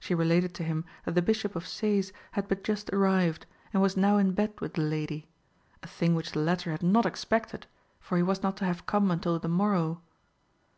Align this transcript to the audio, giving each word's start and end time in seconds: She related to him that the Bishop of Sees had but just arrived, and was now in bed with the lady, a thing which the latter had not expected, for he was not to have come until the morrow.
She 0.00 0.14
related 0.14 0.54
to 0.54 0.62
him 0.64 0.86
that 1.04 1.14
the 1.14 1.20
Bishop 1.20 1.54
of 1.54 1.68
Sees 1.68 2.10
had 2.32 2.48
but 2.48 2.64
just 2.64 2.88
arrived, 2.90 3.44
and 3.70 3.82
was 3.82 3.98
now 3.98 4.16
in 4.16 4.32
bed 4.32 4.58
with 4.62 4.72
the 4.72 4.80
lady, 4.80 5.28
a 5.82 5.86
thing 5.86 6.14
which 6.14 6.32
the 6.32 6.40
latter 6.40 6.70
had 6.70 6.82
not 6.82 7.04
expected, 7.04 7.66
for 8.00 8.16
he 8.16 8.22
was 8.22 8.42
not 8.42 8.56
to 8.56 8.64
have 8.64 8.86
come 8.86 9.10
until 9.10 9.38
the 9.38 9.46
morrow. 9.46 10.00